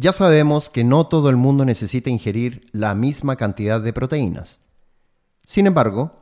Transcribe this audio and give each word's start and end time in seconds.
Ya 0.00 0.12
sabemos 0.12 0.70
que 0.70 0.84
no 0.84 1.08
todo 1.08 1.28
el 1.28 1.34
mundo 1.34 1.64
necesita 1.64 2.08
ingerir 2.08 2.68
la 2.70 2.94
misma 2.94 3.34
cantidad 3.34 3.80
de 3.80 3.92
proteínas. 3.92 4.60
Sin 5.44 5.66
embargo, 5.66 6.20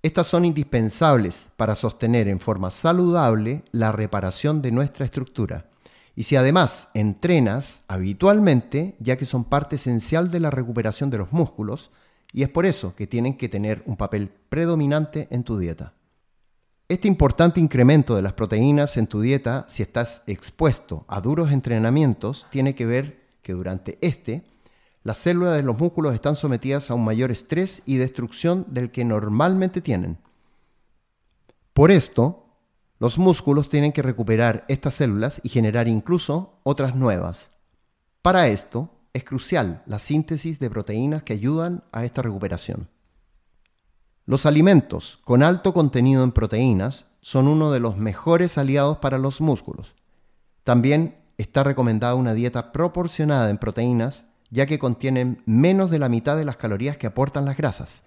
estas 0.00 0.28
son 0.28 0.46
indispensables 0.46 1.50
para 1.58 1.74
sostener 1.74 2.26
en 2.26 2.40
forma 2.40 2.70
saludable 2.70 3.64
la 3.70 3.92
reparación 3.92 4.62
de 4.62 4.72
nuestra 4.72 5.04
estructura. 5.04 5.66
Y 6.16 6.22
si 6.22 6.36
además 6.36 6.88
entrenas 6.94 7.82
habitualmente, 7.86 8.96
ya 8.98 9.18
que 9.18 9.26
son 9.26 9.44
parte 9.44 9.76
esencial 9.76 10.30
de 10.30 10.40
la 10.40 10.48
recuperación 10.48 11.10
de 11.10 11.18
los 11.18 11.32
músculos, 11.32 11.90
y 12.32 12.44
es 12.44 12.48
por 12.48 12.64
eso 12.64 12.94
que 12.94 13.06
tienen 13.06 13.36
que 13.36 13.50
tener 13.50 13.82
un 13.84 13.98
papel 13.98 14.30
predominante 14.48 15.28
en 15.30 15.44
tu 15.44 15.58
dieta. 15.58 15.92
Este 16.92 17.08
importante 17.08 17.58
incremento 17.58 18.14
de 18.14 18.20
las 18.20 18.34
proteínas 18.34 18.98
en 18.98 19.06
tu 19.06 19.22
dieta, 19.22 19.64
si 19.66 19.82
estás 19.82 20.22
expuesto 20.26 21.06
a 21.08 21.22
duros 21.22 21.50
entrenamientos, 21.50 22.46
tiene 22.50 22.74
que 22.74 22.84
ver 22.84 23.22
que 23.40 23.54
durante 23.54 23.96
este, 24.02 24.42
las 25.02 25.16
células 25.16 25.56
de 25.56 25.62
los 25.62 25.78
músculos 25.78 26.14
están 26.14 26.36
sometidas 26.36 26.90
a 26.90 26.94
un 26.94 27.02
mayor 27.02 27.30
estrés 27.30 27.80
y 27.86 27.96
destrucción 27.96 28.66
del 28.68 28.90
que 28.90 29.06
normalmente 29.06 29.80
tienen. 29.80 30.18
Por 31.72 31.90
esto, 31.90 32.44
los 32.98 33.16
músculos 33.16 33.70
tienen 33.70 33.92
que 33.92 34.02
recuperar 34.02 34.66
estas 34.68 34.92
células 34.92 35.40
y 35.42 35.48
generar 35.48 35.88
incluso 35.88 36.58
otras 36.62 36.94
nuevas. 36.94 37.52
Para 38.20 38.48
esto, 38.48 38.90
es 39.14 39.24
crucial 39.24 39.82
la 39.86 39.98
síntesis 39.98 40.58
de 40.58 40.68
proteínas 40.68 41.22
que 41.22 41.32
ayudan 41.32 41.84
a 41.90 42.04
esta 42.04 42.20
recuperación. 42.20 42.91
Los 44.24 44.46
alimentos 44.46 45.18
con 45.24 45.42
alto 45.42 45.72
contenido 45.72 46.22
en 46.22 46.32
proteínas 46.32 47.06
son 47.20 47.48
uno 47.48 47.72
de 47.72 47.80
los 47.80 47.96
mejores 47.96 48.56
aliados 48.56 48.98
para 48.98 49.18
los 49.18 49.40
músculos. 49.40 49.94
También 50.64 51.18
está 51.38 51.64
recomendada 51.64 52.14
una 52.14 52.34
dieta 52.34 52.72
proporcionada 52.72 53.50
en 53.50 53.58
proteínas 53.58 54.26
ya 54.50 54.66
que 54.66 54.78
contienen 54.78 55.42
menos 55.46 55.90
de 55.90 55.98
la 55.98 56.10
mitad 56.10 56.36
de 56.36 56.44
las 56.44 56.58
calorías 56.58 56.98
que 56.98 57.06
aportan 57.06 57.46
las 57.46 57.56
grasas. 57.56 58.04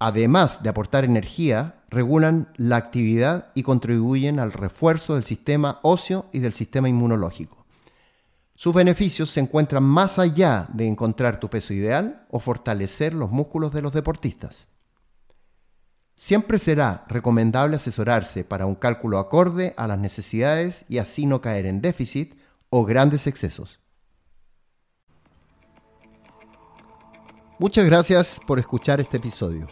Además 0.00 0.62
de 0.62 0.70
aportar 0.70 1.04
energía, 1.04 1.84
regulan 1.88 2.48
la 2.56 2.76
actividad 2.76 3.52
y 3.54 3.62
contribuyen 3.62 4.40
al 4.40 4.52
refuerzo 4.52 5.14
del 5.14 5.24
sistema 5.24 5.78
óseo 5.82 6.26
y 6.32 6.40
del 6.40 6.52
sistema 6.52 6.88
inmunológico. 6.88 7.59
Sus 8.60 8.74
beneficios 8.74 9.30
se 9.30 9.40
encuentran 9.40 9.82
más 9.82 10.18
allá 10.18 10.68
de 10.74 10.86
encontrar 10.86 11.40
tu 11.40 11.48
peso 11.48 11.72
ideal 11.72 12.26
o 12.28 12.40
fortalecer 12.40 13.14
los 13.14 13.30
músculos 13.30 13.72
de 13.72 13.80
los 13.80 13.94
deportistas. 13.94 14.68
Siempre 16.14 16.58
será 16.58 17.06
recomendable 17.08 17.76
asesorarse 17.76 18.44
para 18.44 18.66
un 18.66 18.74
cálculo 18.74 19.18
acorde 19.18 19.72
a 19.78 19.86
las 19.86 19.98
necesidades 19.98 20.84
y 20.90 20.98
así 20.98 21.24
no 21.24 21.40
caer 21.40 21.64
en 21.64 21.80
déficit 21.80 22.34
o 22.68 22.84
grandes 22.84 23.26
excesos. 23.26 23.80
Muchas 27.58 27.86
gracias 27.86 28.38
por 28.46 28.58
escuchar 28.58 29.00
este 29.00 29.16
episodio. 29.16 29.68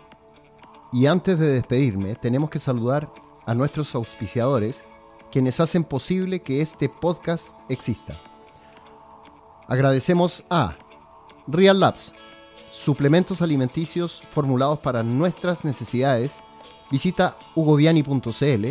Y 0.95 1.05
antes 1.05 1.39
de 1.39 1.49
despedirme, 1.49 2.15
tenemos 2.15 2.49
que 2.49 2.59
saludar 2.59 3.13
a 3.45 3.53
nuestros 3.53 3.95
auspiciadores, 3.95 4.83
quienes 5.31 5.61
hacen 5.61 5.85
posible 5.85 6.41
que 6.41 6.63
este 6.63 6.89
podcast 6.89 7.49
exista. 7.69 8.19
Agradecemos 9.69 10.45
a 10.49 10.77
Real 11.47 11.79
Labs, 11.79 12.15
suplementos 12.71 13.43
alimenticios 13.43 14.23
formulados 14.33 14.79
para 14.79 15.03
nuestras 15.03 15.63
necesidades. 15.63 16.33
Visita 16.91 17.37
hugoviani.cl 17.55 18.67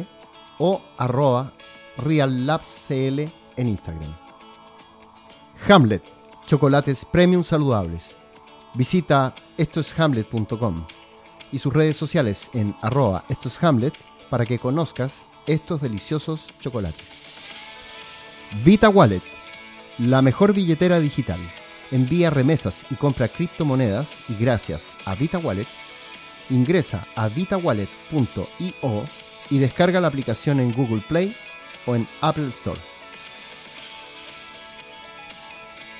o 0.57 0.81
arroba 0.97 1.53
reallabscl 1.97 3.31
en 3.57 3.67
Instagram. 3.67 4.11
Hamlet, 5.69 6.03
chocolates 6.47 7.05
premium 7.05 7.43
saludables. 7.43 8.15
Visita 8.73 9.35
estoeshamlet.com 9.57 10.83
y 11.51 11.59
sus 11.59 11.73
redes 11.73 11.95
sociales 11.95 12.49
en 12.53 12.75
arroba 12.81 13.23
estoeshamlet 13.29 13.93
para 14.31 14.47
que 14.47 14.57
conozcas 14.57 15.19
estos 15.45 15.79
deliciosos 15.79 16.47
chocolates. 16.59 17.07
Vita 18.63 18.89
Wallet 18.89 19.36
la 19.97 20.21
mejor 20.21 20.53
billetera 20.53 20.99
digital. 20.99 21.39
Envía 21.91 22.29
remesas 22.29 22.85
y 22.89 22.95
compra 22.95 23.27
criptomonedas 23.27 24.07
y 24.29 24.35
gracias 24.35 24.97
a 25.05 25.15
VitaWallet, 25.15 25.67
ingresa 26.49 27.05
a 27.15 27.29
vitawallet.io 27.29 29.05
y 29.49 29.57
descarga 29.59 30.01
la 30.01 30.07
aplicación 30.07 30.59
en 30.59 30.73
Google 30.73 31.01
Play 31.07 31.35
o 31.85 31.95
en 31.95 32.07
Apple 32.21 32.49
Store. 32.49 32.79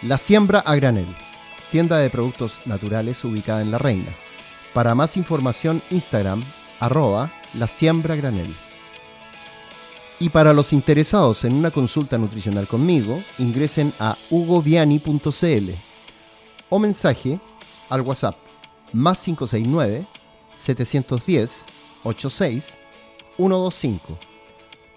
La 0.04 0.18
Siembra 0.18 0.60
a 0.60 0.76
Granel, 0.76 1.08
tienda 1.72 1.98
de 1.98 2.10
productos 2.10 2.60
naturales 2.66 3.24
ubicada 3.24 3.62
en 3.62 3.72
La 3.72 3.78
Reina. 3.78 4.12
Para 4.74 4.94
más 4.94 5.18
información, 5.18 5.82
Instagram, 5.90 6.44
arroba 6.80 7.32
la 7.56 7.68
siembra. 7.68 8.16
Y 10.20 10.30
para 10.30 10.54
los 10.54 10.74
interesados 10.74 11.44
en 11.44 11.54
una 11.54 11.72
consulta 11.72 12.18
nutricional 12.18 12.68
conmigo, 12.68 13.22
ingresen 13.38 13.94
a 14.00 14.18
hugoviani.cl 14.32 15.72
o 16.70 16.80
mensaje 16.80 17.40
al 17.90 18.02
WhatsApp 18.02 18.36
más 18.94 19.22
569 19.22 20.06
710 20.56 21.66
86 22.04 22.78
125 23.36 24.18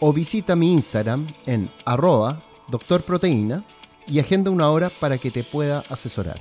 o 0.00 0.12
visita 0.12 0.56
mi 0.56 0.72
Instagram 0.72 1.26
en 1.46 1.70
arroba 1.84 2.40
doctorproteína 2.68 3.64
y 4.06 4.18
agenda 4.18 4.50
una 4.50 4.70
hora 4.70 4.90
para 5.00 5.18
que 5.18 5.30
te 5.30 5.44
pueda 5.44 5.84
asesorar. 5.90 6.40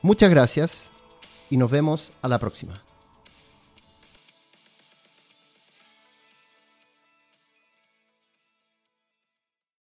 Muchas 0.00 0.30
gracias 0.30 0.84
y 1.50 1.56
nos 1.56 1.70
vemos 1.70 2.10
a 2.22 2.28
la 2.28 2.38
próxima. 2.38 2.91